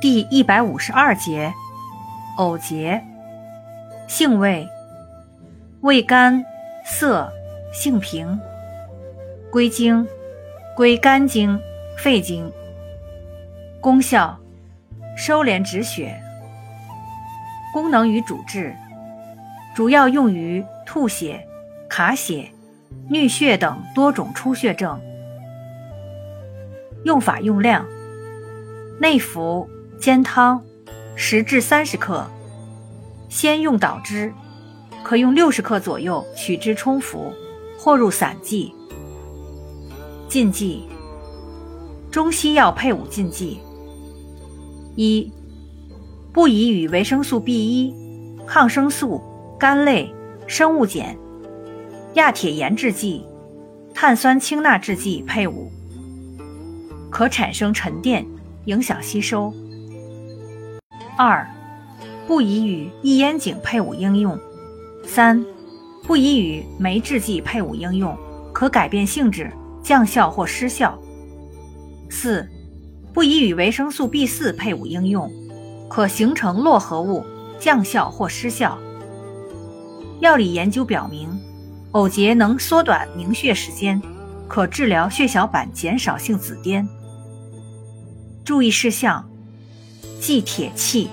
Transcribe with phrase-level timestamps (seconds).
[0.00, 1.52] 第一百五十二节，
[2.36, 3.02] 藕节，
[4.06, 4.64] 性味，
[5.80, 6.44] 味甘
[6.84, 7.32] 涩，
[7.72, 8.38] 性平，
[9.50, 10.06] 归经，
[10.76, 11.60] 归肝经、
[11.96, 12.48] 肺经。
[13.80, 14.38] 功效，
[15.16, 16.16] 收敛止血。
[17.74, 18.76] 功能与主治，
[19.74, 21.44] 主要用于吐血、
[21.90, 22.48] 卡血、
[23.10, 25.00] 衄血等多种出血症。
[27.02, 27.84] 用法用量，
[29.00, 29.68] 内服。
[30.00, 30.62] 煎汤，
[31.16, 32.24] 十至三十克，
[33.28, 34.32] 先用捣汁，
[35.02, 37.32] 可用六十克左右取汁冲服，
[37.76, 38.72] 或入散剂。
[40.28, 40.84] 禁忌：
[42.12, 43.58] 中西药配伍禁忌。
[44.94, 45.32] 一、
[46.32, 47.94] 不宜与维生素 B 一、
[48.46, 49.20] 抗生素、
[49.58, 50.14] 苷类、
[50.46, 51.16] 生物碱、
[52.14, 53.26] 亚铁盐制剂、
[53.92, 55.72] 碳酸氢钠制剂配伍，
[57.10, 58.24] 可产生沉淀，
[58.66, 59.52] 影响吸收。
[61.18, 61.44] 二，
[62.28, 64.38] 不宜与异烟肼配伍应用。
[65.04, 65.44] 三，
[66.04, 68.16] 不宜与酶制剂配伍应用，
[68.52, 69.52] 可改变性质，
[69.82, 70.96] 降效或失效。
[72.08, 72.48] 四，
[73.12, 75.28] 不宜与维生素 B 四配伍应用，
[75.90, 77.26] 可形成络合物，
[77.58, 78.78] 降效或失效。
[80.20, 81.28] 药理研究表明，
[81.90, 84.00] 藕节能缩短凝血时间，
[84.46, 86.86] 可治疗血小板减少性紫癜。
[88.44, 89.28] 注意事项。
[90.20, 91.08] 祭铁器。